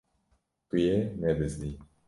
[0.67, 1.71] Tu yê nebizdî.